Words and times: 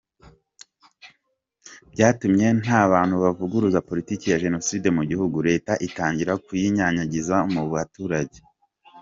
Byatumye 1.93 2.45
nta 2.61 2.81
bantu 2.91 3.15
bavuguruza 3.23 3.85
politiki 3.89 4.25
ya 4.29 4.41
Jenoside 4.43 4.87
mu 4.97 5.03
gihugu, 5.09 5.37
leta 5.49 5.71
itangira 5.87 6.33
kuyinyanyagiza 6.45 7.35
mu 7.53 7.63
baturage. 7.73 8.37